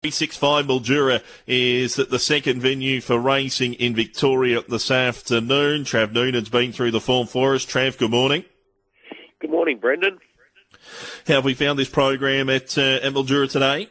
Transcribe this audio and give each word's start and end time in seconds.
365 0.00 0.66
Mildura 0.66 1.24
is 1.48 1.98
at 1.98 2.08
the 2.08 2.20
second 2.20 2.60
venue 2.60 3.00
for 3.00 3.18
racing 3.18 3.74
in 3.74 3.96
Victoria 3.96 4.62
this 4.68 4.92
afternoon. 4.92 5.82
Trav 5.82 6.12
Noonan's 6.12 6.48
been 6.48 6.70
through 6.70 6.92
the 6.92 7.00
form 7.00 7.26
for 7.26 7.56
us. 7.56 7.66
Trav, 7.66 7.98
good 7.98 8.12
morning. 8.12 8.44
Good 9.40 9.50
morning, 9.50 9.78
Brendan. 9.78 10.20
How 11.26 11.34
have 11.34 11.44
we 11.44 11.54
found 11.54 11.80
this 11.80 11.88
program 11.88 12.48
at, 12.48 12.78
uh, 12.78 13.00
at 13.02 13.12
Mildura 13.12 13.50
today? 13.50 13.88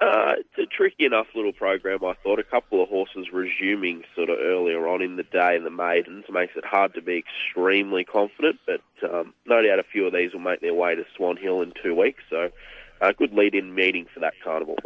Uh, 0.00 0.34
it's 0.38 0.58
a 0.60 0.66
tricky 0.76 1.06
enough 1.06 1.26
little 1.34 1.52
program, 1.52 2.04
I 2.04 2.14
thought. 2.22 2.38
A 2.38 2.44
couple 2.44 2.80
of 2.80 2.88
horses 2.88 3.26
resuming 3.32 4.04
sort 4.14 4.30
of 4.30 4.38
earlier 4.38 4.86
on 4.86 5.02
in 5.02 5.16
the 5.16 5.24
day 5.24 5.56
in 5.56 5.64
the 5.64 5.70
maidens 5.70 6.26
makes 6.30 6.52
it 6.54 6.64
hard 6.64 6.94
to 6.94 7.02
be 7.02 7.18
extremely 7.18 8.04
confident, 8.04 8.60
but 8.64 8.80
um, 9.02 9.34
no 9.44 9.60
doubt 9.60 9.80
a 9.80 9.84
few 9.90 10.06
of 10.06 10.12
these 10.12 10.34
will 10.34 10.38
make 10.38 10.60
their 10.60 10.72
way 10.72 10.94
to 10.94 11.02
Swan 11.16 11.36
Hill 11.36 11.62
in 11.62 11.72
two 11.82 11.96
weeks, 11.96 12.22
so 12.30 12.50
a 13.00 13.12
good 13.12 13.34
lead-in 13.34 13.74
meeting 13.74 14.06
for 14.14 14.20
that 14.20 14.34
carnival. 14.44 14.76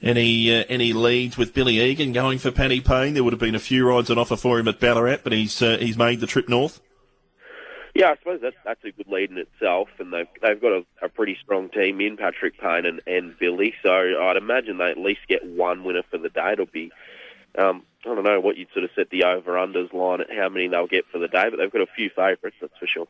Any 0.00 0.54
uh, 0.54 0.64
any 0.68 0.92
leads 0.92 1.36
with 1.36 1.54
Billy 1.54 1.80
Egan 1.80 2.12
going 2.12 2.38
for 2.38 2.52
Paddy 2.52 2.80
Payne? 2.80 3.14
There 3.14 3.24
would 3.24 3.32
have 3.32 3.40
been 3.40 3.56
a 3.56 3.60
few 3.60 3.88
rides 3.88 4.10
on 4.10 4.18
offer 4.18 4.36
for 4.36 4.58
him 4.58 4.68
at 4.68 4.78
Ballarat, 4.78 5.18
but 5.24 5.32
he's 5.32 5.60
uh, 5.60 5.76
he's 5.80 5.98
made 5.98 6.20
the 6.20 6.26
trip 6.26 6.48
north. 6.48 6.80
Yeah, 7.94 8.10
I 8.10 8.16
suppose 8.18 8.40
that's 8.40 8.56
that's 8.64 8.84
a 8.84 8.92
good 8.92 9.08
lead 9.08 9.30
in 9.30 9.38
itself, 9.38 9.88
and 9.98 10.12
they've 10.12 10.28
they've 10.40 10.60
got 10.60 10.72
a, 10.72 10.84
a 11.02 11.08
pretty 11.08 11.36
strong 11.42 11.68
team 11.68 12.00
in 12.00 12.16
Patrick 12.16 12.60
Payne 12.60 12.86
and, 12.86 13.00
and 13.08 13.36
Billy. 13.38 13.74
So 13.82 13.90
I'd 13.90 14.36
imagine 14.36 14.78
they 14.78 14.90
at 14.90 14.98
least 14.98 15.20
get 15.28 15.44
one 15.44 15.82
winner 15.82 16.04
for 16.08 16.18
the 16.18 16.28
day. 16.28 16.52
It'll 16.52 16.66
be 16.66 16.92
um, 17.58 17.82
I 18.04 18.14
don't 18.14 18.24
know 18.24 18.40
what 18.40 18.56
you'd 18.56 18.72
sort 18.72 18.84
of 18.84 18.90
set 18.94 19.10
the 19.10 19.24
over 19.24 19.54
unders 19.54 19.92
line 19.92 20.20
at 20.20 20.30
how 20.30 20.48
many 20.48 20.68
they'll 20.68 20.86
get 20.86 21.06
for 21.10 21.18
the 21.18 21.28
day, 21.28 21.48
but 21.50 21.56
they've 21.56 21.72
got 21.72 21.82
a 21.82 21.86
few 21.96 22.08
favourites, 22.10 22.56
that's 22.60 22.76
for 22.78 22.86
sure. 22.86 23.08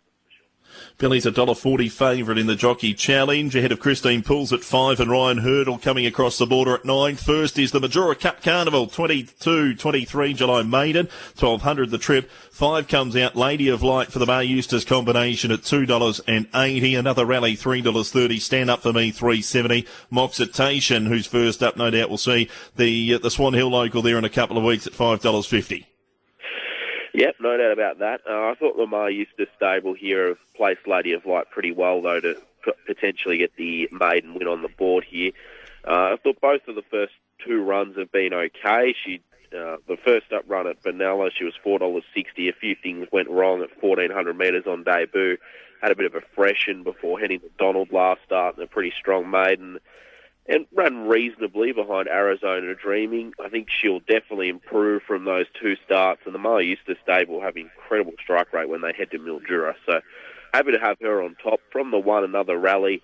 Billy's 0.99 1.27
a 1.27 1.31
dollar 1.31 1.55
forty 1.55 1.89
favourite 1.89 2.39
in 2.39 2.47
the 2.47 2.57
Jockey 2.57 2.95
Challenge 2.95 3.55
ahead 3.55 3.73
of 3.73 3.81
Christine 3.81 4.23
Puls 4.23 4.53
at 4.53 4.65
five 4.65 5.01
and 5.01 5.11
Ryan 5.11 5.39
Hurdle 5.39 5.79
coming 5.79 6.07
across 6.07 6.39
the 6.39 6.47
border 6.47 6.75
at 6.75 6.85
nine. 6.85 7.17
First 7.17 7.59
is 7.59 7.71
the 7.71 7.81
Mildura 7.81 8.19
Cup 8.19 8.43
Carnival 8.43 8.87
22, 8.87 9.75
23 9.75 10.35
July 10.35 10.63
maiden, 10.63 11.07
1200 11.39 11.91
the 11.91 11.99
trip. 11.99 12.31
Five 12.51 12.89
comes 12.89 13.17
out 13.17 13.37
Lady 13.37 13.69
of 13.69 13.83
Light 13.83 14.11
for 14.11 14.19
the 14.19 14.27
Maher 14.27 14.43
Eustace 14.43 14.85
combination 14.85 15.53
at 15.53 15.63
two 15.63 15.87
dollars 15.87 16.21
and 16.27 16.49
eighty. 16.55 16.95
Another 16.95 17.25
rally 17.25 17.55
three 17.55 17.83
dollars 17.83 18.11
thirty. 18.11 18.39
Stand 18.39 18.71
up 18.71 18.83
for 18.83 18.93
me 18.93 19.11
three 19.11 19.43
seventy. 19.43 19.87
Moxitation, 20.11 21.07
who's 21.07 21.27
first 21.27 21.63
up, 21.63 21.77
no 21.77 21.91
doubt 21.91 22.09
we'll 22.09 22.19
see 22.19 22.49
the 22.77 23.15
uh, 23.15 23.19
the 23.19 23.31
Swan 23.31 23.55
Hill 23.55 23.71
local 23.71 24.03
there 24.03 24.19
in 24.19 24.25
a 24.25 24.31
couple 24.31 24.59
of 24.59 24.65
weeks 24.65 24.87
at 24.87 24.95
five 24.95 25.21
dollars 25.21 25.47
fifty. 25.47 25.87
Yep, 27.15 27.37
no 27.41 27.57
doubt 27.57 27.73
about 27.73 27.99
that. 28.01 28.21
Uh, 28.29 28.51
I 28.51 28.55
thought 28.55 28.77
the 28.77 28.87
Maher 28.87 29.11
Eustace 29.11 29.49
stable 29.57 29.95
here 29.95 30.29
have 30.29 30.55
placed 30.55 30.87
Lady 30.87 31.13
of 31.13 31.25
Light 31.27 31.51
pretty 31.51 31.73
well, 31.73 32.03
though, 32.03 32.21
to 32.21 32.37
p- 32.65 32.73
potentially 32.87 33.39
get 33.39 33.57
the 33.57 33.89
maiden 33.93 34.35
win 34.35 34.47
on 34.47 34.63
the 34.63 34.69
board 34.69 35.05
here. 35.05 35.33
Uh, 35.87 36.13
I 36.13 36.17
thought 36.23 36.41
both 36.41 36.69
of 36.69 36.75
the 36.75 36.83
first 36.91 37.15
two 37.45 37.63
runs 37.63 37.97
have 37.97 38.13
been 38.13 38.35
okay. 38.35 38.95
She, 39.05 39.23
uh, 39.57 39.77
the 39.87 39.97
first 40.05 40.33
up 40.33 40.45
run 40.49 40.67
at 40.67 40.83
Benalla, 40.83 41.31
she 41.37 41.45
was 41.45 41.55
four 41.63 41.79
dollars 41.79 42.05
sixty. 42.15 42.49
A 42.49 42.53
few 42.53 42.75
things 42.75 43.09
went 43.11 43.31
wrong 43.31 43.63
at 43.63 43.71
fourteen 43.81 44.11
hundred 44.11 44.37
metres 44.37 44.67
on 44.67 44.85
debut. 44.85 45.39
Had 45.81 45.93
a 45.93 45.97
bit 45.97 46.07
of 46.07 46.15
a 46.15 46.21
freshen 46.35 46.83
before 46.83 47.19
heading 47.21 47.41
to 47.41 47.51
Donald 47.59 47.93
last 47.93 48.21
start, 48.27 48.57
and 48.57 48.65
a 48.65 48.67
pretty 48.67 48.93
strong 48.99 49.31
maiden 49.31 49.79
and 50.49 50.67
run 50.75 51.07
reasonably 51.07 51.73
behind 51.73 52.09
Arizona 52.09 52.75
Dreaming. 52.75 53.35
I 53.43 53.51
think 53.51 53.69
she'll 53.71 54.01
definitely 54.01 54.49
improve 54.49 55.03
from 55.03 55.25
those 55.25 55.47
two 55.61 55.77
starts, 55.85 56.23
and 56.25 56.35
the 56.35 56.39
Maher 56.39 56.63
Eustace 56.63 56.97
stable 57.03 57.41
have 57.43 57.57
incredible 57.57 58.15
strike 58.23 58.53
rate 58.53 58.69
when 58.69 58.81
they 58.81 58.95
head 58.97 59.11
to 59.11 59.19
Mildura. 59.19 59.75
So 59.87 60.01
happy 60.55 60.73
to 60.73 60.81
have 60.81 60.97
her 61.03 61.23
on 61.23 61.37
top 61.43 61.61
from 61.71 61.91
the 61.91 61.99
one 61.99 62.25
another 62.25 62.59
rally. 62.59 63.03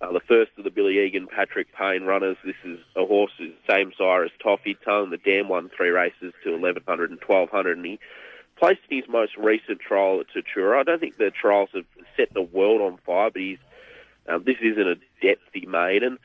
Uh, 0.00 0.12
the 0.12 0.20
first 0.20 0.50
of 0.56 0.64
the 0.64 0.70
Billy 0.70 0.98
Egan 0.98 1.26
Patrick 1.28 1.68
Payne 1.74 2.04
runners. 2.04 2.38
This 2.42 2.56
is 2.64 2.78
a 2.96 3.04
horse 3.04 3.32
who's 3.38 3.52
the 3.66 3.72
same 3.72 3.92
sire 3.96 4.24
as 4.24 4.30
Toffee 4.42 4.76
Tongue. 4.82 5.10
The 5.10 5.18
dam 5.18 5.48
won 5.48 5.70
three 5.76 5.90
races 5.90 6.32
to 6.42 6.52
1100 6.52 7.10
and 7.10 7.20
1200, 7.20 7.76
and 7.76 7.86
he 7.86 8.00
placed 8.58 8.80
in 8.88 8.96
his 8.96 9.08
most 9.08 9.36
recent 9.36 9.78
trial 9.80 10.20
at 10.20 10.26
Tatura. 10.28 10.80
I 10.80 10.82
don't 10.84 11.00
think 11.00 11.18
the 11.18 11.30
trials 11.30 11.68
have 11.74 11.84
set 12.16 12.32
the 12.32 12.42
world 12.42 12.80
on 12.80 12.98
fire, 13.04 13.30
but 13.30 13.42
he's 13.42 13.58
um, 14.28 14.44
this 14.44 14.56
isn't 14.62 14.88
a 14.88 14.96
depthy 15.22 15.66
maiden. 15.66 16.18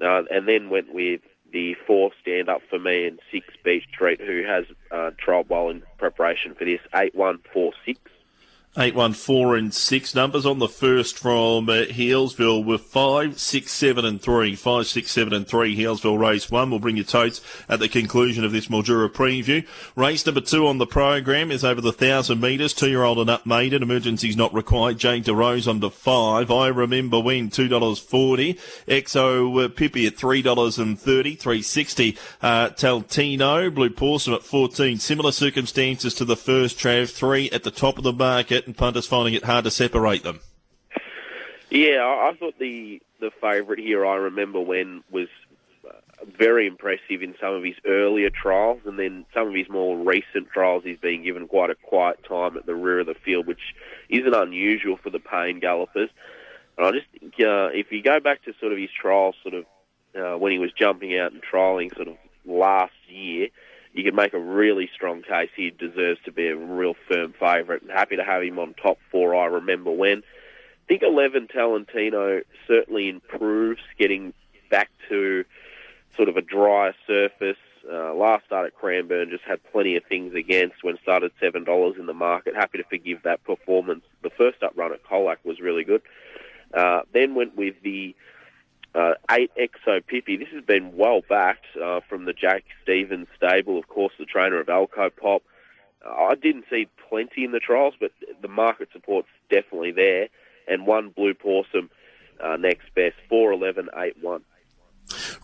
Uh, 0.00 0.22
and 0.30 0.46
then 0.46 0.70
went 0.70 0.92
with 0.92 1.20
the 1.52 1.74
four 1.86 2.10
stand 2.20 2.48
up 2.48 2.60
for 2.68 2.78
me 2.78 3.06
and 3.06 3.20
six 3.32 3.46
Beach 3.64 3.84
Street, 3.92 4.20
who 4.20 4.44
has 4.44 4.64
uh, 4.90 5.10
well 5.48 5.70
in 5.70 5.82
preparation 5.98 6.54
for 6.54 6.64
this. 6.64 6.80
Eight 6.94 7.14
one 7.14 7.38
four 7.52 7.72
six. 7.84 8.00
Eight 8.78 8.94
one 8.94 9.14
four 9.14 9.56
and 9.56 9.72
six 9.72 10.14
numbers 10.14 10.44
on 10.44 10.58
the 10.58 10.68
first 10.68 11.18
from 11.18 11.66
uh, 11.66 11.86
Healesville 11.86 12.62
with 12.62 12.82
five, 12.82 13.40
six, 13.40 13.72
seven, 13.72 14.04
and 14.04 14.20
three. 14.20 14.54
Five, 14.54 14.86
six, 14.86 15.10
seven, 15.10 15.32
and 15.32 15.48
three. 15.48 15.74
Healesville 15.74 16.18
race 16.18 16.50
one. 16.50 16.68
We'll 16.68 16.78
bring 16.78 16.98
you 16.98 17.04
totes 17.04 17.40
at 17.70 17.80
the 17.80 17.88
conclusion 17.88 18.44
of 18.44 18.52
this 18.52 18.66
Mildura 18.66 19.08
preview. 19.08 19.66
Race 19.96 20.26
number 20.26 20.42
two 20.42 20.66
on 20.66 20.76
the 20.76 20.86
program 20.86 21.50
is 21.50 21.64
over 21.64 21.80
the 21.80 21.90
thousand 21.90 22.42
metres. 22.42 22.74
Two 22.74 22.90
year 22.90 23.02
old 23.02 23.18
and 23.18 23.30
up 23.30 23.46
maiden. 23.46 23.82
Emergencies 23.82 24.36
not 24.36 24.52
required. 24.52 24.98
Jake 24.98 25.24
DeRose 25.24 25.80
to 25.80 25.88
five. 25.88 26.50
I 26.50 26.68
remember 26.68 27.18
when 27.18 27.48
two 27.48 27.68
dollars 27.68 27.98
forty. 27.98 28.58
Exo 28.86 29.64
uh, 29.64 29.68
Pippi 29.68 30.06
at 30.06 30.18
three 30.18 30.42
dollars 30.42 30.78
and 30.78 31.00
thirty. 31.00 31.34
Three 31.34 31.62
sixty. 31.62 32.18
Uh, 32.42 32.68
Taltino 32.68 33.74
Blue 33.74 33.88
Possum 33.88 34.34
at 34.34 34.42
fourteen. 34.42 34.98
Similar 34.98 35.32
circumstances 35.32 36.12
to 36.16 36.26
the 36.26 36.36
first 36.36 36.78
Trav. 36.78 37.10
Three 37.10 37.48
at 37.52 37.62
the 37.62 37.70
top 37.70 37.96
of 37.96 38.04
the 38.04 38.12
market 38.12 38.65
and 38.66 38.76
punters 38.76 39.06
finding 39.06 39.34
it 39.34 39.44
hard 39.44 39.64
to 39.64 39.70
separate 39.70 40.22
them. 40.22 40.40
Yeah, 41.70 41.98
I, 41.98 42.30
I 42.30 42.36
thought 42.36 42.58
the 42.58 43.00
the 43.18 43.30
favourite 43.40 43.80
here, 43.80 44.04
I 44.04 44.16
remember 44.16 44.60
when 44.60 45.02
was 45.10 45.28
uh, 45.88 45.92
very 46.38 46.66
impressive 46.66 47.22
in 47.22 47.34
some 47.40 47.54
of 47.54 47.64
his 47.64 47.76
earlier 47.86 48.30
trials, 48.30 48.80
and 48.84 48.98
then 48.98 49.24
some 49.32 49.48
of 49.48 49.54
his 49.54 49.68
more 49.70 49.96
recent 49.96 50.50
trials, 50.52 50.84
he's 50.84 50.98
been 50.98 51.24
given 51.24 51.48
quite 51.48 51.70
a 51.70 51.74
quiet 51.74 52.22
time 52.28 52.56
at 52.58 52.66
the 52.66 52.74
rear 52.74 53.00
of 53.00 53.06
the 53.06 53.14
field, 53.14 53.46
which 53.46 53.74
isn't 54.10 54.34
unusual 54.34 54.98
for 55.02 55.08
the 55.10 55.18
Payne 55.18 55.60
gallopers. 55.60 56.10
And 56.76 56.86
I 56.86 56.90
just 56.90 57.06
think 57.18 57.34
uh, 57.40 57.68
if 57.72 57.90
you 57.90 58.02
go 58.02 58.20
back 58.20 58.44
to 58.44 58.52
sort 58.60 58.72
of 58.72 58.78
his 58.78 58.90
trials, 59.00 59.34
sort 59.42 59.54
of 59.54 59.64
uh, 60.14 60.38
when 60.38 60.52
he 60.52 60.58
was 60.58 60.72
jumping 60.72 61.18
out 61.18 61.32
and 61.32 61.42
trialing, 61.42 61.94
sort 61.94 62.08
of 62.08 62.16
last 62.44 62.92
year, 63.08 63.48
you 63.96 64.04
can 64.04 64.14
make 64.14 64.34
a 64.34 64.38
really 64.38 64.90
strong 64.94 65.22
case 65.22 65.48
he 65.56 65.70
deserves 65.70 66.20
to 66.26 66.32
be 66.32 66.48
a 66.48 66.56
real 66.56 66.94
firm 67.08 67.32
favourite. 67.32 67.80
And 67.82 67.90
happy 67.90 68.16
to 68.16 68.24
have 68.24 68.42
him 68.42 68.58
on 68.58 68.74
top 68.74 68.98
four. 69.10 69.34
I 69.34 69.46
remember 69.46 69.90
when. 69.90 70.18
I 70.18 70.86
think 70.86 71.02
11 71.02 71.48
Talentino 71.48 72.42
certainly 72.68 73.08
improves, 73.08 73.80
getting 73.98 74.34
back 74.70 74.90
to 75.08 75.44
sort 76.14 76.28
of 76.28 76.36
a 76.36 76.42
drier 76.42 76.94
surface. 77.06 77.56
Uh, 77.90 78.12
last 78.14 78.44
start 78.44 78.66
at 78.66 78.74
Cranbourne 78.74 79.30
just 79.30 79.44
had 79.44 79.60
plenty 79.72 79.96
of 79.96 80.04
things 80.04 80.34
against 80.34 80.82
when 80.82 80.98
started 81.02 81.30
seven 81.40 81.64
dollars 81.64 81.96
in 81.98 82.06
the 82.06 82.14
market. 82.14 82.54
Happy 82.54 82.78
to 82.78 82.84
forgive 82.84 83.22
that 83.22 83.42
performance. 83.44 84.04
The 84.22 84.30
first 84.30 84.62
up 84.62 84.72
run 84.76 84.92
at 84.92 85.04
Colac 85.04 85.36
was 85.44 85.60
really 85.60 85.84
good. 85.84 86.02
Uh, 86.74 87.00
then 87.14 87.34
went 87.34 87.56
with 87.56 87.76
the 87.82 88.14
uh, 88.96 89.14
eight 89.30 89.50
Exo 89.56 90.04
Pippi. 90.04 90.36
This 90.36 90.48
has 90.54 90.64
been 90.64 90.96
well 90.96 91.20
backed 91.28 91.66
uh, 91.80 92.00
from 92.08 92.24
the 92.24 92.32
Jake 92.32 92.64
Stephens 92.82 93.28
stable, 93.36 93.78
of 93.78 93.88
course, 93.88 94.14
the 94.18 94.24
trainer 94.24 94.58
of 94.58 94.68
Alcopop. 94.68 95.40
Uh, 96.04 96.10
I 96.10 96.34
didn't 96.34 96.64
see 96.70 96.88
plenty 97.08 97.44
in 97.44 97.52
the 97.52 97.60
trials, 97.60 97.94
but 98.00 98.12
the 98.40 98.48
market 98.48 98.88
support's 98.92 99.28
definitely 99.50 99.92
there. 99.92 100.28
And 100.66 100.86
one 100.86 101.10
Blue 101.10 101.34
Possum 101.34 101.90
uh, 102.42 102.56
next 102.56 102.92
best, 102.94 103.14
4 103.28 103.52
11 103.52 103.90
8 103.94 104.16
1. 104.20 104.44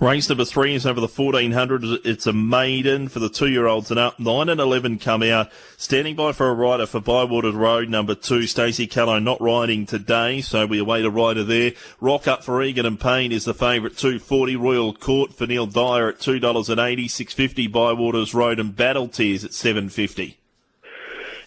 Race 0.03 0.29
number 0.29 0.45
three 0.45 0.75
is 0.75 0.85
over 0.85 1.01
the 1.01 1.07
1400. 1.07 2.05
It's 2.05 2.27
a 2.27 2.33
maiden 2.33 3.07
for 3.07 3.21
the 3.21 3.29
two 3.29 3.47
year 3.47 3.69
olds 3.69 3.89
and 3.89 4.01
up. 4.01 4.19
Nine 4.19 4.49
and 4.49 4.61
11 4.61 4.99
come 4.99 5.23
out. 5.23 5.49
Standing 5.77 6.17
by 6.17 6.33
for 6.33 6.49
a 6.49 6.53
rider 6.53 6.87
for 6.87 6.99
Bywater 6.99 7.53
Road 7.53 7.89
number 7.89 8.17
two. 8.17 8.49
Stacey 8.49 8.89
Callow 8.89 9.21
not 9.21 9.41
riding 9.41 9.87
today, 9.87 10.41
so 10.41 10.67
we 10.67 10.81
await 10.81 11.05
a 11.05 11.11
rider 11.11 11.45
there. 11.45 11.75
Rock 12.01 12.27
up 12.27 12.43
for 12.43 12.61
Egan 12.61 12.85
and 12.85 12.99
Payne 12.99 13.31
is 13.31 13.45
the 13.45 13.55
favourite. 13.55 13.97
240 13.97 14.57
Royal 14.57 14.93
Court 14.93 15.35
for 15.35 15.47
Neil 15.47 15.67
Dyer 15.67 16.09
at 16.09 16.19
$2.80. 16.19 17.09
650 17.09 17.69
Bywaters 17.69 18.35
Road 18.35 18.59
and 18.59 18.75
Battle 18.75 19.07
Tears 19.07 19.45
at 19.45 19.55
750. 19.55 20.37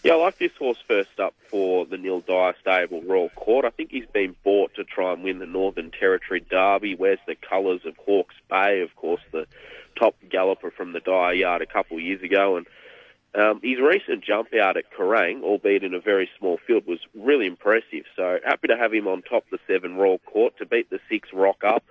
Yeah, 0.06 0.12
I 0.12 0.16
like 0.18 0.38
this 0.38 0.52
horse 0.56 0.78
first 0.86 1.18
up 1.18 1.34
for 1.48 1.84
the 1.84 1.98
Neil 1.98 2.20
Dyer 2.20 2.54
stable, 2.60 3.02
Royal 3.02 3.28
Court. 3.30 3.64
I 3.64 3.70
think 3.70 3.90
he's 3.90 4.06
been 4.06 4.36
bought 4.44 4.72
to 4.76 4.84
try 4.84 5.12
and 5.12 5.24
win 5.24 5.40
the 5.40 5.46
Northern 5.46 5.90
Territory 5.90 6.46
Derby. 6.48 6.94
Wears 6.94 7.18
the 7.26 7.34
colours 7.34 7.80
of 7.84 7.96
Hawke's 7.96 8.35
Bay, 8.48 8.80
of 8.80 8.94
course, 8.96 9.20
the 9.32 9.46
top 9.98 10.14
galloper 10.30 10.70
from 10.70 10.92
the 10.92 11.00
Dyer 11.00 11.34
Yard 11.34 11.62
a 11.62 11.66
couple 11.66 11.96
of 11.96 12.02
years 12.02 12.22
ago. 12.22 12.56
And 12.56 12.66
um, 13.34 13.60
his 13.62 13.78
recent 13.80 14.24
jump 14.24 14.54
out 14.54 14.76
at 14.76 14.90
Kerang, 14.92 15.42
albeit 15.42 15.84
in 15.84 15.94
a 15.94 16.00
very 16.00 16.28
small 16.38 16.58
field, 16.66 16.86
was 16.86 17.00
really 17.14 17.46
impressive. 17.46 18.04
So 18.14 18.38
happy 18.44 18.68
to 18.68 18.76
have 18.76 18.92
him 18.92 19.06
on 19.08 19.22
top 19.22 19.44
the 19.50 19.58
seven 19.66 19.96
Royal 19.96 20.18
Court 20.18 20.56
to 20.58 20.66
beat 20.66 20.90
the 20.90 21.00
six 21.08 21.28
Rock 21.32 21.62
Up. 21.64 21.84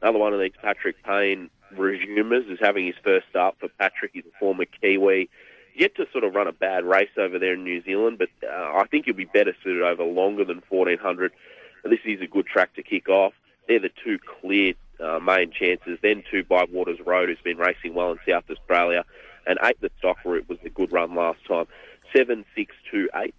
Another 0.00 0.18
one 0.18 0.32
of 0.32 0.40
these 0.40 0.52
Patrick 0.60 1.02
Payne 1.02 1.50
resumers 1.74 2.50
is 2.50 2.58
having 2.60 2.86
his 2.86 2.94
first 3.02 3.26
start 3.28 3.56
for 3.58 3.68
Patrick. 3.78 4.12
He's 4.14 4.24
a 4.24 4.38
former 4.38 4.64
Kiwi 4.64 5.28
yet 5.74 5.94
to 5.96 6.06
sort 6.10 6.24
of 6.24 6.34
run 6.34 6.46
a 6.46 6.52
bad 6.52 6.84
race 6.84 7.10
over 7.18 7.38
there 7.38 7.54
in 7.54 7.64
New 7.64 7.82
Zealand, 7.82 8.18
but 8.18 8.30
uh, 8.42 8.72
I 8.76 8.86
think 8.90 9.04
he'll 9.04 9.14
be 9.14 9.26
better 9.26 9.54
suited 9.62 9.82
over 9.82 10.04
longer 10.04 10.44
than 10.44 10.62
1400. 10.68 11.32
This 11.84 12.00
is 12.04 12.20
a 12.20 12.26
good 12.26 12.46
track 12.46 12.74
to 12.74 12.82
kick 12.82 13.08
off. 13.08 13.34
They're 13.68 13.80
the 13.80 13.90
two 14.02 14.18
clear 14.40 14.74
uh, 15.00 15.18
main 15.18 15.50
chances. 15.50 15.98
Then 16.02 16.22
two 16.30 16.44
by 16.44 16.64
Waters 16.70 17.00
Road, 17.04 17.28
who's 17.28 17.38
been 17.42 17.58
racing 17.58 17.94
well 17.94 18.12
in 18.12 18.18
South 18.28 18.44
Australia, 18.50 19.04
and 19.46 19.58
eight 19.62 19.80
the 19.80 19.90
stock 19.98 20.18
route 20.24 20.48
was 20.48 20.58
a 20.64 20.70
good 20.70 20.92
run 20.92 21.14
last 21.14 21.38
time. 21.46 21.66
Seven, 22.14 22.44
six, 22.54 22.74
two, 22.90 23.08
eight. 23.16 23.34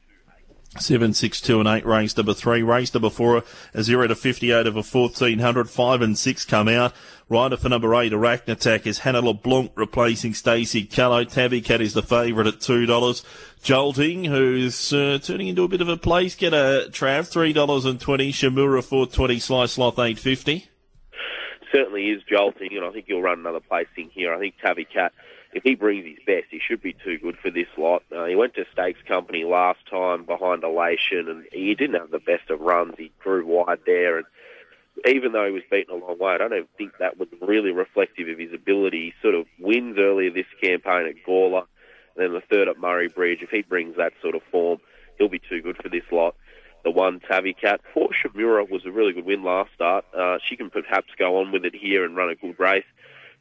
Seven, 0.77 1.13
six, 1.13 1.39
two, 1.39 1.61
and 1.61 1.67
eight. 1.67 1.85
Race 1.85 2.15
number 2.17 2.33
three. 2.33 2.61
Race 2.61 2.93
number 2.93 3.09
four. 3.09 3.41
A 3.73 3.83
zero 3.83 4.05
to 4.05 4.15
fifty-eight 4.15 4.67
over 4.67 4.83
fourteen 4.83 5.39
hundred. 5.39 5.69
Five 5.69 6.01
and 6.01 6.17
six 6.17 6.43
come 6.43 6.67
out. 6.67 6.93
Rider 7.29 7.55
for 7.55 7.69
number 7.69 7.95
eight, 7.95 8.11
Arachnatak, 8.11 8.85
is 8.85 8.99
Hannah 8.99 9.21
LeBlanc 9.21 9.71
replacing 9.75 10.33
Stacey 10.33 10.83
Callow. 10.83 11.23
Tabby 11.23 11.61
Cat 11.61 11.81
is 11.81 11.93
the 11.93 12.03
favourite 12.03 12.47
at 12.47 12.59
two 12.59 12.85
dollars. 12.85 13.23
Jolting, 13.63 14.25
who's 14.25 14.91
uh, 14.91 15.19
turning 15.23 15.47
into 15.47 15.63
a 15.63 15.67
bit 15.69 15.81
of 15.81 15.89
a 15.89 15.97
place 15.97 16.35
getter. 16.35 16.89
Trav, 16.89 17.27
three 17.27 17.53
dollars 17.53 17.85
and 17.85 17.99
twenty. 17.99 18.33
Shamura 18.33 18.83
four 18.83 19.07
twenty. 19.07 19.39
Slice 19.39 19.71
sloth 19.71 19.97
eight 19.97 20.19
fifty. 20.19 20.67
Certainly 21.71 22.09
is 22.09 22.23
jolting, 22.29 22.75
and 22.75 22.85
I 22.85 22.91
think 22.91 23.05
he'll 23.07 23.21
run 23.21 23.39
another 23.39 23.59
placing 23.59 24.09
here. 24.13 24.33
I 24.33 24.39
think 24.39 24.55
Tabby 24.61 24.85
Cat 24.85 25.11
if 25.53 25.63
he 25.63 25.75
brings 25.75 26.05
his 26.05 26.23
best, 26.25 26.47
he 26.51 26.59
should 26.59 26.81
be 26.81 26.93
too 26.93 27.17
good 27.17 27.37
for 27.37 27.49
this 27.49 27.67
lot. 27.77 28.03
Uh, 28.15 28.25
he 28.25 28.35
went 28.35 28.53
to 28.55 28.65
Stakes 28.73 28.99
Company 29.07 29.43
last 29.43 29.79
time 29.89 30.25
behind 30.25 30.63
Elation, 30.63 31.29
and 31.29 31.45
he 31.51 31.73
didn't 31.73 31.99
have 31.99 32.11
the 32.11 32.19
best 32.19 32.49
of 32.49 32.59
runs. 32.59 32.95
He 32.97 33.11
drew 33.23 33.45
wide 33.45 33.79
there, 33.85 34.17
and 34.17 34.25
even 35.07 35.31
though 35.31 35.45
he 35.45 35.51
was 35.51 35.63
beaten 35.69 35.95
a 35.95 36.05
long 36.05 36.19
way, 36.19 36.33
I 36.33 36.37
don't 36.37 36.69
think 36.77 36.97
that 36.99 37.17
was 37.17 37.29
really 37.41 37.71
reflective 37.71 38.27
of 38.27 38.37
his 38.37 38.53
ability. 38.53 39.05
He 39.05 39.13
sort 39.21 39.35
of 39.35 39.45
wins 39.59 39.97
earlier 39.97 40.31
this 40.31 40.45
campaign 40.61 41.07
at 41.07 41.25
Gawler, 41.25 41.65
and 42.15 42.23
then 42.23 42.33
the 42.33 42.41
third 42.41 42.67
at 42.67 42.79
Murray 42.79 43.07
Bridge. 43.07 43.39
If 43.41 43.49
he 43.49 43.61
brings 43.61 43.95
that 43.97 44.13
sort 44.21 44.35
of 44.35 44.41
form, 44.51 44.79
he'll 45.17 45.29
be 45.29 45.39
too 45.39 45.61
good 45.61 45.77
for 45.77 45.89
this 45.89 46.05
lot. 46.11 46.35
The 46.83 46.91
one 46.91 47.19
Tabby 47.19 47.53
Cat 47.53 47.81
for 47.93 48.09
Shamura 48.09 48.69
was 48.69 48.85
a 48.85 48.91
really 48.91 49.13
good 49.13 49.25
win 49.25 49.43
last 49.43 49.73
start. 49.73 50.05
Uh, 50.15 50.37
she 50.47 50.55
can 50.55 50.69
perhaps 50.69 51.09
go 51.17 51.39
on 51.39 51.51
with 51.51 51.65
it 51.65 51.75
here 51.75 52.05
and 52.05 52.15
run 52.15 52.29
a 52.29 52.35
good 52.35 52.59
race 52.59 52.85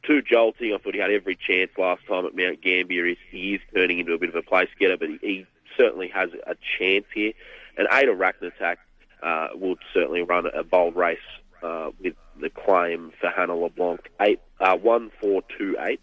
too 0.03 0.21
jolting. 0.21 0.73
I 0.73 0.77
thought 0.77 0.93
he 0.93 0.99
had 0.99 1.11
every 1.11 1.35
chance 1.35 1.71
last 1.77 2.05
time 2.07 2.25
at 2.25 2.35
Mount 2.35 2.61
Gambier. 2.61 3.15
He 3.29 3.55
is 3.55 3.61
turning 3.73 3.99
into 3.99 4.13
a 4.13 4.17
bit 4.17 4.29
of 4.29 4.35
a 4.35 4.41
place 4.41 4.69
getter, 4.79 4.97
but 4.97 5.09
he, 5.21 5.45
certainly 5.77 6.07
has 6.07 6.31
a 6.47 6.55
chance 6.79 7.05
here. 7.13 7.33
And 7.77 7.87
Ada 7.91 8.13
Attack 8.41 8.79
uh, 9.21 9.49
certainly 9.93 10.23
run 10.23 10.47
a 10.47 10.63
bold 10.63 10.95
race 10.95 11.19
uh, 11.61 11.91
with 12.01 12.15
the 12.41 12.49
claim 12.49 13.11
for 13.21 13.29
Hannah 13.29 13.55
LeBlanc. 13.55 14.09
Eight, 14.19 14.39
uh, 14.59 14.75
one, 14.75 15.11
four, 15.21 15.43
two, 15.55 15.77
eight. 15.79 16.01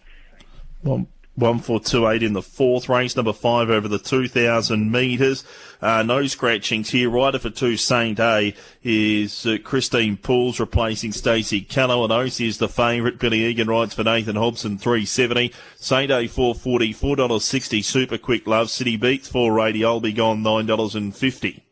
Well, 0.85 1.09
one 1.37 1.59
four 1.59 1.81
two 1.81 2.07
eight 2.09 2.23
in 2.23 2.33
the 2.33 2.43
fourth 2.43 2.89
race, 2.89 3.17
number 3.17 3.33
five 3.33 3.71
over 3.71 3.89
the 3.89 3.99
two 3.99 4.29
thousand 4.29 4.93
metres. 4.93 5.45
Uh, 5.83 6.03
no 6.03 6.27
scratchings 6.27 6.91
here. 6.91 7.11
Rider 7.11 7.39
for 7.39 7.51
two 7.51 7.77
Saint 7.77 8.21
A 8.21 8.55
is 8.83 9.45
uh, 9.45 9.59
Christine 9.63 10.17
Puls 10.17 10.61
replacing 10.61 11.13
Stacey 11.13 11.61
Callow. 11.61 12.05
And 12.05 12.13
Oce 12.13 12.47
is 12.47 12.59
the 12.59 12.69
favourite. 12.69 13.19
Billy 13.19 13.45
Egan 13.45 13.69
rides 13.69 13.95
for 13.95 14.05
Nathan 14.05 14.37
Hobson 14.37 14.79
three 14.79 15.05
seventy. 15.05 15.53
Saint 15.77 16.11
A 16.11 16.27
four 16.29 16.55
forty, 16.55 16.93
four 16.93 17.17
dollars 17.17 17.45
sixty. 17.45 17.83
Super 17.83 18.17
quick 18.19 18.47
love. 18.47 18.71
City 18.71 18.97
beats 18.97 19.29
four 19.29 19.61
eighty. 19.67 19.85
I'll 19.85 20.01
be 20.01 20.13
gone 20.13 20.43
nine 20.43 20.67
dollars 20.67 20.95
and 20.95 21.15
fifty 21.15 21.65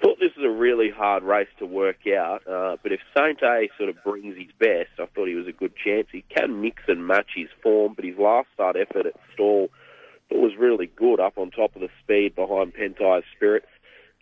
thought 0.00 0.18
this 0.18 0.34
was 0.36 0.46
a 0.46 0.50
really 0.50 0.90
hard 0.90 1.22
race 1.22 1.48
to 1.58 1.66
work 1.66 2.06
out, 2.06 2.46
uh, 2.46 2.76
but 2.82 2.92
if 2.92 3.00
Saint 3.16 3.42
A 3.42 3.68
sort 3.76 3.90
of 3.90 4.02
brings 4.02 4.36
his 4.36 4.50
best, 4.58 4.90
I 4.98 5.06
thought 5.06 5.28
he 5.28 5.34
was 5.34 5.46
a 5.46 5.52
good 5.52 5.74
chance. 5.76 6.06
He 6.10 6.24
can 6.34 6.60
mix 6.60 6.82
and 6.88 7.06
match 7.06 7.30
his 7.34 7.48
form, 7.62 7.94
but 7.94 8.04
his 8.04 8.16
last 8.18 8.48
start 8.54 8.76
effort 8.76 9.06
at 9.06 9.14
Stawell 9.34 9.68
was 10.30 10.52
really 10.58 10.86
good 10.86 11.20
up 11.20 11.36
on 11.36 11.50
top 11.50 11.74
of 11.74 11.82
the 11.82 11.88
speed 12.02 12.34
behind 12.34 12.74
Pentire 12.74 13.22
Spirit. 13.36 13.64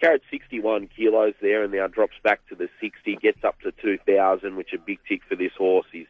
Carried 0.01 0.23
61 0.31 0.89
kilos 0.97 1.35
there 1.41 1.65
and 1.65 1.73
now 1.73 1.87
drops 1.87 2.17
back 2.23 2.41
to 2.49 2.55
the 2.55 2.69
60, 2.81 3.17
gets 3.17 3.45
up 3.45 3.61
to 3.61 3.73
2,000, 3.83 4.57
which 4.57 4.73
a 4.73 4.79
big 4.79 4.99
tick 5.09 5.23
for 5.29 5.37
this 5.37 5.53
horse. 5.59 5.87
He's 5.93 6.07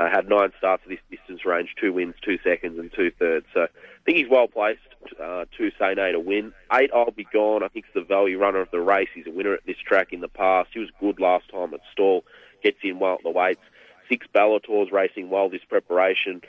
uh, 0.00 0.08
had 0.08 0.28
nine 0.28 0.50
starts 0.56 0.82
of 0.84 0.88
this 0.88 0.98
distance 1.10 1.44
range, 1.44 1.74
two 1.78 1.92
wins, 1.92 2.14
two 2.22 2.38
seconds, 2.42 2.78
and 2.78 2.90
two 2.92 3.10
thirds. 3.18 3.44
So 3.52 3.64
I 3.64 4.04
think 4.06 4.16
he's 4.16 4.30
well 4.30 4.48
placed 4.48 4.80
uh, 5.22 5.44
to 5.58 5.70
say 5.78 5.92
A 5.92 6.12
to 6.12 6.18
win. 6.18 6.52
Eight, 6.72 6.90
I'll 6.94 7.10
be 7.10 7.26
gone. 7.30 7.62
I 7.62 7.68
think 7.68 7.84
it's 7.84 7.94
the 7.94 8.02
value 8.02 8.38
runner 8.38 8.60
of 8.60 8.70
the 8.70 8.80
race. 8.80 9.08
He's 9.14 9.26
a 9.26 9.30
winner 9.30 9.52
at 9.52 9.66
this 9.66 9.76
track 9.76 10.12
in 10.12 10.20
the 10.20 10.28
past. 10.28 10.70
He 10.72 10.80
was 10.80 10.88
good 11.00 11.20
last 11.20 11.50
time 11.50 11.74
at 11.74 11.80
Stawell. 11.92 12.24
Gets 12.62 12.78
in 12.82 12.98
well 12.98 13.14
at 13.14 13.22
the 13.22 13.30
weights. 13.30 13.60
Six 14.08 14.26
Bellator's 14.34 14.90
racing 14.90 15.28
well 15.28 15.50
this 15.50 15.64
preparation. 15.68 16.40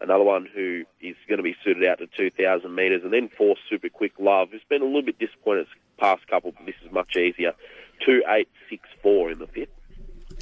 Another 0.00 0.24
one 0.24 0.46
who 0.52 0.84
is 1.00 1.16
going 1.28 1.38
to 1.38 1.44
be 1.44 1.56
suited 1.64 1.86
out 1.86 1.98
to 1.98 2.08
2,000 2.08 2.74
metres. 2.74 3.02
And 3.04 3.12
then 3.12 3.28
four 3.28 3.54
Super 3.70 3.88
Quick 3.88 4.12
Love, 4.18 4.48
who's 4.50 4.60
been 4.68 4.82
a 4.82 4.84
little 4.84 5.02
bit 5.02 5.18
disappointed 5.18 5.68
past 5.96 6.26
couple, 6.26 6.52
but 6.52 6.66
this 6.66 6.74
is 6.84 6.90
much 6.90 7.16
easier. 7.16 7.52
Two, 8.04 8.22
eight, 8.28 8.48
six, 8.68 8.82
four 9.00 9.30
in 9.30 9.38
the 9.38 9.46
fifth. 9.46 9.70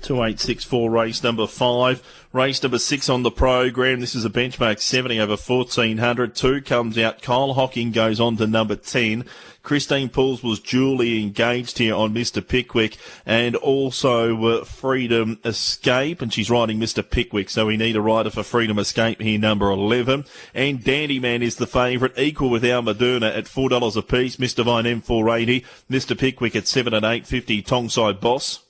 2864 0.04 0.90
race 0.90 1.22
number 1.22 1.46
five. 1.46 2.02
Race 2.32 2.62
number 2.62 2.78
six 2.78 3.08
on 3.08 3.22
the 3.22 3.30
program. 3.30 4.00
This 4.00 4.14
is 4.14 4.24
a 4.24 4.30
benchmark 4.30 4.80
70 4.80 5.18
over 5.20 5.36
1400. 5.36 6.34
Two 6.34 6.60
comes 6.60 6.98
out. 6.98 7.22
Kyle 7.22 7.54
Hocking 7.54 7.90
goes 7.90 8.20
on 8.20 8.36
to 8.36 8.46
number 8.46 8.76
10. 8.76 9.24
Christine 9.62 10.10
Puls 10.10 10.42
was 10.42 10.60
duly 10.60 11.22
engaged 11.22 11.78
here 11.78 11.94
on 11.94 12.12
Mr. 12.12 12.46
Pickwick 12.46 12.98
and 13.24 13.56
also 13.56 14.44
uh, 14.44 14.64
Freedom 14.64 15.38
Escape. 15.42 16.20
And 16.20 16.30
she's 16.30 16.50
riding 16.50 16.78
Mr. 16.78 17.08
Pickwick. 17.08 17.48
So 17.48 17.66
we 17.66 17.78
need 17.78 17.96
a 17.96 18.00
rider 18.02 18.28
for 18.28 18.42
Freedom 18.42 18.78
Escape 18.78 19.22
here, 19.22 19.38
number 19.38 19.70
11. 19.70 20.26
And 20.52 20.84
Dandy 20.84 21.18
Man 21.18 21.42
is 21.42 21.56
the 21.56 21.66
favourite, 21.66 22.18
equal 22.18 22.50
with 22.50 22.64
our 22.64 22.82
Moderna 22.82 23.34
at 23.34 23.44
$4 23.44 23.96
a 23.96 24.02
piece. 24.02 24.36
Mr. 24.36 24.64
Vine 24.64 24.84
M480. 24.84 25.64
Mr. 25.90 26.18
Pickwick 26.18 26.54
at 26.54 26.68
7 26.68 26.92
and 26.92 27.04
850. 27.04 27.62
Tongside 27.62 28.20
Boss. 28.20 28.63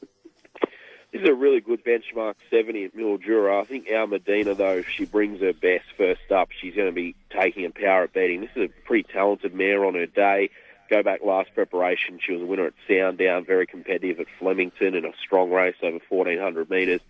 This 1.14 1.22
is 1.22 1.28
a 1.28 1.34
really 1.34 1.60
good 1.60 1.84
benchmark 1.84 2.34
70 2.50 2.86
at 2.86 2.96
Mildura. 2.96 3.60
I 3.60 3.64
think 3.64 3.86
our 3.88 4.04
Medina, 4.04 4.52
though, 4.52 4.78
if 4.78 4.88
she 4.88 5.04
brings 5.04 5.40
her 5.42 5.52
best 5.52 5.84
first 5.96 6.32
up, 6.32 6.48
she's 6.50 6.74
going 6.74 6.88
to 6.88 6.92
be 6.92 7.14
taking 7.30 7.64
a 7.64 7.70
power 7.70 8.02
at 8.02 8.12
beating. 8.12 8.40
This 8.40 8.50
is 8.56 8.62
a 8.64 8.84
pretty 8.84 9.04
talented 9.12 9.54
mare 9.54 9.84
on 9.84 9.94
her 9.94 10.06
day. 10.06 10.50
Go 10.90 11.04
back 11.04 11.20
last 11.24 11.54
preparation, 11.54 12.18
she 12.20 12.32
was 12.32 12.42
a 12.42 12.44
winner 12.44 12.66
at 12.66 12.72
Sandown, 12.88 13.44
very 13.44 13.64
competitive 13.64 14.18
at 14.18 14.26
Flemington 14.40 14.96
in 14.96 15.04
a 15.04 15.12
strong 15.24 15.52
race 15.52 15.76
over 15.84 16.00
1,400 16.08 16.68
metres. 16.68 17.00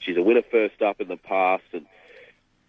She's 0.00 0.16
a 0.16 0.22
winner 0.22 0.42
first 0.50 0.82
up 0.82 1.00
in 1.00 1.06
the 1.06 1.16
past, 1.16 1.62
and 1.72 1.86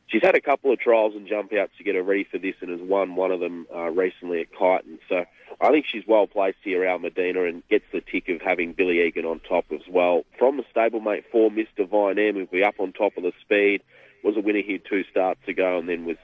she's 0.08 0.22
had 0.22 0.36
a 0.36 0.42
couple 0.42 0.72
of 0.72 0.80
trials 0.80 1.14
and 1.16 1.28
jump 1.28 1.54
outs 1.54 1.72
to 1.78 1.84
get 1.84 1.96
her 1.96 2.04
ready 2.04 2.26
for 2.30 2.38
this, 2.38 2.56
and 2.62 2.70
has 2.70 2.82
won 2.82 3.16
one 3.16 3.32
of 3.32 3.40
them 3.40 3.68
uh, 3.74 3.90
recently 3.90 4.42
at 4.42 4.52
Kyneton. 4.52 5.00
So 5.10 5.26
I 5.60 5.70
think 5.70 5.86
she's 5.92 6.04
well 6.08 6.28
placed 6.28 6.58
here, 6.64 6.86
Al 6.86 7.00
Medina, 7.00 7.44
and 7.44 7.68
gets 7.70 7.86
the 7.92 8.02
tick 8.02 8.30
of 8.30 8.42
having 8.42 8.74
Billy 8.74 9.02
Egan 9.06 9.26
on 9.26 9.40
top 9.40 9.66
as 9.72 9.82
well. 9.90 10.24
From 10.38 10.58
the 10.58 10.64
stablemate 10.76 11.24
for 11.32 11.50
Mr. 11.50 11.88
Vine 11.88 12.20
M, 12.20 12.36
who'll 12.36 12.46
be 12.46 12.64
up 12.64 12.80
on 12.80 12.94
top 12.94 13.18
of 13.18 13.24
the 13.24 13.34
speed, 13.42 13.82
was 14.24 14.36
a 14.38 14.42
winner 14.42 14.62
here 14.62 14.80
two 14.80 15.04
starts 15.10 15.48
ago, 15.48 15.78
and 15.78 15.88
then 15.88 16.06
was 16.06 16.18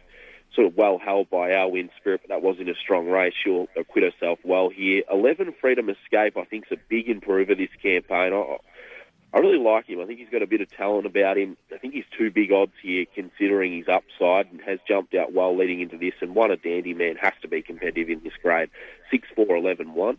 sort 0.56 0.68
of 0.68 0.76
well 0.76 0.98
held 0.98 1.30
by 1.30 1.54
our 1.54 1.70
win 1.70 1.90
spirit, 1.98 2.22
but 2.24 2.30
that 2.30 2.42
wasn't 2.42 2.70
a 2.70 2.76
strong 2.76 3.08
race. 3.08 3.34
She'll 3.42 3.68
acquit 3.78 4.12
herself 4.12 4.40
well 4.44 4.70
here. 4.70 5.04
11 5.10 5.54
Freedom 5.62 5.90
Escape, 5.90 6.36
I 6.38 6.44
think, 6.44 6.66
is 6.70 6.78
a 6.78 6.82
big 6.90 7.08
improver 7.08 7.56
this 7.56 7.70
campaign. 7.82 8.34
I, 8.34 8.58
I 9.34 9.40
really 9.40 9.60
like 9.60 9.88
him. 9.88 10.02
I 10.02 10.06
think 10.06 10.20
he's 10.20 10.30
got 10.30 10.42
a 10.42 10.48
bit 10.48 10.60
of 10.60 10.70
talent 10.70 11.06
about 11.06 11.38
him. 11.38 11.56
I 11.74 11.78
think 11.78 11.94
he's 11.94 12.06
two 12.18 12.32
big 12.32 12.52
odds 12.52 12.74
here, 12.82 13.06
considering 13.16 13.78
his 13.78 13.88
upside, 13.88 14.52
and 14.52 14.60
has 14.62 14.80
jumped 14.86 15.16
out 15.16 15.32
well 15.32 15.56
leading 15.56 15.80
into 15.80 15.98
this. 15.98 16.14
And 16.22 16.36
one 16.36 16.52
a 16.52 16.58
dandy 16.58 16.94
man 16.94 17.16
has 17.16 17.34
to 17.42 17.48
be 17.48 17.62
competitive 17.62 18.10
in 18.10 18.22
this 18.24 18.34
grade. 18.42 18.70
Six 19.10 19.28
four 19.34 19.56
eleven 19.56 19.94
one. 19.94 20.18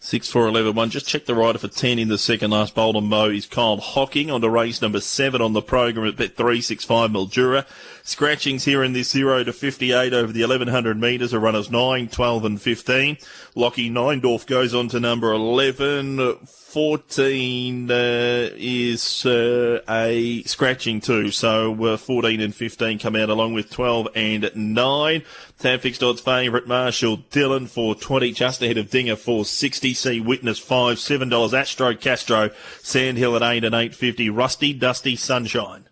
Six 0.00 0.30
four 0.30 0.46
eleven 0.46 0.76
one. 0.76 0.90
Just 0.90 1.08
check 1.08 1.26
the 1.26 1.34
rider 1.34 1.58
for 1.58 1.66
ten 1.66 1.98
in 1.98 2.06
the 2.06 2.18
second 2.18 2.52
last 2.52 2.76
Bolton 2.76 3.08
Mo 3.08 3.30
is 3.30 3.46
Kyle 3.46 3.78
Hocking 3.78 4.30
on 4.30 4.40
to 4.42 4.48
race 4.48 4.80
number 4.80 5.00
seven 5.00 5.42
on 5.42 5.54
the 5.54 5.60
program 5.60 6.06
at 6.06 6.16
bet 6.16 6.36
three 6.36 6.60
six 6.60 6.84
five 6.84 7.10
Mildura. 7.10 7.66
Scratchings 8.04 8.64
here 8.64 8.84
in 8.84 8.92
this 8.92 9.10
zero 9.10 9.42
to 9.42 9.52
fifty 9.52 9.90
eight 9.90 10.12
over 10.14 10.32
the 10.32 10.42
eleven 10.42 10.68
hundred 10.68 11.00
metres 11.00 11.34
are 11.34 11.40
runners 11.40 11.68
9, 11.68 12.08
12 12.08 12.44
and 12.44 12.62
fifteen. 12.62 13.18
Lockie 13.56 13.90
Neindorf 13.90 14.46
goes 14.46 14.72
on 14.72 14.86
to 14.88 15.00
number 15.00 15.32
eleven. 15.32 16.38
14 16.68 17.90
uh, 17.90 18.50
is 18.54 19.24
uh, 19.24 19.80
a 19.88 20.42
scratching 20.42 21.00
too, 21.00 21.30
so 21.30 21.74
uh, 21.82 21.96
14 21.96 22.42
and 22.42 22.54
15 22.54 22.98
come 22.98 23.16
out 23.16 23.30
along 23.30 23.54
with 23.54 23.70
12 23.70 24.08
and 24.14 24.50
9. 24.54 25.22
Tab 25.58 25.80
fixed 25.80 26.02
odds 26.02 26.20
favourite 26.20 26.66
Marshall 26.66 27.16
Dillon 27.30 27.66
for 27.66 27.94
20, 27.94 28.32
just 28.32 28.60
ahead 28.60 28.76
of 28.76 28.90
Dinger 28.90 29.16
for 29.16 29.46
60. 29.46 29.87
C 29.94 30.20
Witness 30.20 30.58
5, 30.58 30.96
$7. 30.96 31.52
Astro 31.52 31.94
Castro, 31.94 32.50
Sandhill 32.82 33.36
at 33.36 33.42
8 33.42 33.64
and 33.64 33.74
850. 33.74 34.30
Rusty 34.30 34.72
Dusty 34.72 35.16
Sunshine. 35.16 35.88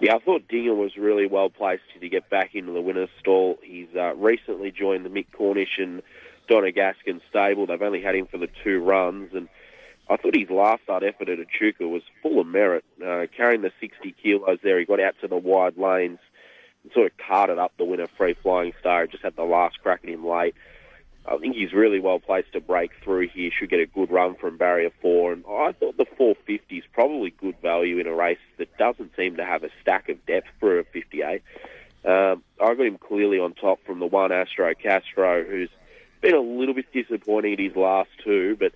Yeah, 0.00 0.16
I 0.16 0.18
thought 0.18 0.48
Dinger 0.48 0.74
was 0.74 0.96
really 0.96 1.26
well 1.26 1.50
placed 1.50 1.82
to 2.00 2.08
get 2.08 2.30
back 2.30 2.54
into 2.54 2.72
the 2.72 2.80
winner's 2.80 3.10
stall. 3.18 3.58
He's 3.62 3.88
uh, 3.94 4.14
recently 4.14 4.70
joined 4.70 5.04
the 5.04 5.10
Mick 5.10 5.26
Cornish 5.30 5.78
and 5.78 6.02
Donna 6.48 6.72
Gaskin 6.72 7.20
stable. 7.28 7.66
They've 7.66 7.82
only 7.82 8.00
had 8.00 8.14
him 8.14 8.26
for 8.26 8.38
the 8.38 8.48
two 8.64 8.82
runs, 8.82 9.34
and 9.34 9.48
I 10.08 10.16
thought 10.16 10.34
his 10.34 10.48
last 10.48 10.84
start 10.84 11.02
effort 11.02 11.28
at 11.28 11.38
Echuca 11.38 11.86
was 11.86 12.02
full 12.22 12.40
of 12.40 12.46
merit. 12.46 12.84
Uh, 13.04 13.26
carrying 13.36 13.60
the 13.60 13.72
60 13.78 14.14
kilos 14.22 14.58
there, 14.62 14.78
he 14.78 14.86
got 14.86 15.00
out 15.00 15.14
to 15.20 15.28
the 15.28 15.36
wide 15.36 15.76
lanes 15.76 16.18
and 16.82 16.92
sort 16.92 17.06
of 17.06 17.12
carted 17.18 17.58
up 17.58 17.72
the 17.76 17.84
winner, 17.84 18.06
Free 18.06 18.34
Flying 18.34 18.72
Star. 18.80 19.06
Just 19.06 19.22
had 19.22 19.36
the 19.36 19.44
last 19.44 19.80
crack 19.82 20.00
at 20.02 20.08
him 20.08 20.26
late. 20.26 20.54
I 21.26 21.36
think 21.36 21.54
he's 21.54 21.72
really 21.72 22.00
well 22.00 22.18
placed 22.18 22.52
to 22.54 22.60
break 22.60 22.90
through 23.04 23.28
here. 23.28 23.50
Should 23.56 23.70
get 23.70 23.80
a 23.80 23.86
good 23.86 24.10
run 24.10 24.34
from 24.36 24.56
barrier 24.56 24.90
four, 25.02 25.32
and 25.32 25.44
I 25.46 25.72
thought 25.72 25.96
the 25.96 26.06
450 26.16 26.78
is 26.78 26.84
probably 26.92 27.30
good 27.30 27.56
value 27.60 27.98
in 27.98 28.06
a 28.06 28.14
race 28.14 28.38
that 28.58 28.76
doesn't 28.78 29.14
seem 29.16 29.36
to 29.36 29.44
have 29.44 29.62
a 29.62 29.70
stack 29.82 30.08
of 30.08 30.24
depth 30.26 30.48
for 30.58 30.78
a 30.78 30.84
58. 30.84 31.42
Um, 32.04 32.42
I 32.60 32.74
got 32.74 32.86
him 32.86 32.98
clearly 32.98 33.38
on 33.38 33.52
top 33.52 33.84
from 33.84 33.98
the 33.98 34.06
one 34.06 34.32
Astro 34.32 34.72
Castro, 34.74 35.44
who's 35.44 35.68
been 36.22 36.34
a 36.34 36.40
little 36.40 36.74
bit 36.74 36.92
disappointing 36.92 37.54
at 37.54 37.58
his 37.58 37.76
last 37.76 38.10
two, 38.24 38.56
but 38.58 38.72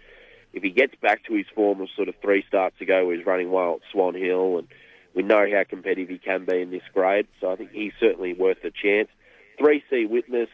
if 0.52 0.62
he 0.62 0.70
gets 0.70 0.94
back 0.96 1.24
to 1.24 1.34
his 1.34 1.46
form 1.54 1.80
of 1.80 1.88
sort 1.96 2.08
of 2.08 2.14
three 2.22 2.44
starts 2.46 2.80
ago, 2.80 3.06
where 3.06 3.16
he's 3.16 3.26
running 3.26 3.50
well 3.50 3.74
at 3.74 3.80
Swan 3.90 4.14
Hill, 4.14 4.58
and 4.58 4.68
we 5.14 5.22
know 5.22 5.46
how 5.50 5.64
competitive 5.64 6.08
he 6.08 6.18
can 6.18 6.44
be 6.44 6.60
in 6.60 6.70
this 6.70 6.82
grade, 6.92 7.26
so 7.40 7.50
I 7.50 7.56
think 7.56 7.72
he's 7.72 7.92
certainly 7.98 8.34
worth 8.34 8.62
a 8.64 8.70
chance. 8.70 9.08
3C 9.58 10.08
Witness, 10.08 10.48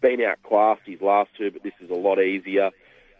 been 0.00 0.20
outclassed 0.20 0.82
his 0.84 1.00
last 1.00 1.30
two, 1.36 1.50
but 1.50 1.62
this 1.62 1.72
is 1.80 1.90
a 1.90 1.94
lot 1.94 2.20
easier. 2.20 2.70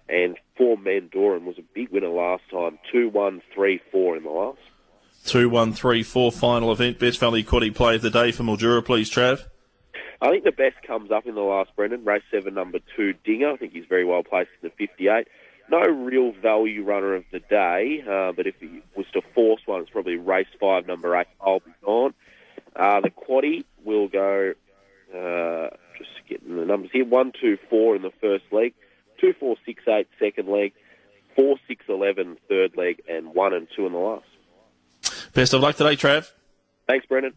And 0.08 0.36
four 0.56 0.76
Mandoran 0.76 1.44
was 1.44 1.58
a 1.58 1.64
big 1.74 1.90
winner 1.90 2.08
last 2.08 2.42
time, 2.50 2.78
two 2.90 3.08
one 3.08 3.42
three 3.54 3.80
four 3.92 4.16
in 4.16 4.24
the 4.24 4.30
last. 4.30 4.58
Two 5.24 5.48
one 5.48 5.72
three 5.72 6.02
four 6.02 6.32
final 6.32 6.72
event. 6.72 6.98
Best 6.98 7.20
value 7.20 7.44
quaddy 7.44 7.74
play 7.74 7.96
of 7.96 8.02
the 8.02 8.10
day 8.10 8.32
for 8.32 8.42
Mildura, 8.42 8.84
please, 8.84 9.10
Trav. 9.10 9.46
I 10.22 10.30
think 10.30 10.44
the 10.44 10.52
best 10.52 10.76
comes 10.86 11.10
up 11.10 11.26
in 11.26 11.34
the 11.34 11.40
last, 11.40 11.70
Brendan. 11.76 12.04
Race 12.04 12.22
seven, 12.30 12.54
number 12.54 12.80
two, 12.96 13.14
Dinger. 13.24 13.52
I 13.52 13.56
think 13.56 13.72
he's 13.72 13.86
very 13.86 14.04
well 14.04 14.22
placed 14.22 14.50
in 14.62 14.68
the 14.68 14.86
58. 14.86 15.28
No 15.70 15.80
real 15.82 16.32
value 16.32 16.82
runner 16.82 17.14
of 17.14 17.24
the 17.30 17.38
day, 17.38 18.02
uh, 18.06 18.32
but 18.32 18.46
if 18.46 18.56
he 18.58 18.82
was 18.96 19.06
to 19.12 19.22
force 19.34 19.62
one, 19.66 19.82
it's 19.82 19.90
probably 19.90 20.16
race 20.16 20.48
five, 20.60 20.86
number 20.86 21.14
eight, 21.16 21.28
I'll 21.40 21.60
be 21.60 21.72
gone. 21.84 22.12
Uh, 22.74 23.00
the 23.00 23.10
quaddy 23.10 23.64
will 23.84 24.08
go 24.08 24.54
uh, 25.14 25.68
getting 26.30 26.56
the 26.56 26.64
numbers 26.64 26.90
here. 26.92 27.04
One, 27.04 27.32
two, 27.38 27.58
four 27.68 27.96
in 27.96 28.02
the 28.02 28.12
first 28.20 28.44
leg, 28.50 28.72
two, 29.20 29.34
four, 29.38 29.56
six, 29.66 29.82
eight 29.88 30.08
second 30.18 30.48
leg, 30.48 30.72
four, 31.36 31.56
six, 31.68 31.84
eleven 31.88 32.36
third 32.48 32.76
leg, 32.76 33.02
and 33.08 33.34
one 33.34 33.52
and 33.52 33.68
two 33.76 33.86
in 33.86 33.92
the 33.92 33.98
last. 33.98 34.24
Best 35.34 35.52
of 35.52 35.60
luck 35.60 35.76
today, 35.76 35.96
Trav. 35.96 36.30
Thanks, 36.88 37.06
Brendan. 37.06 37.34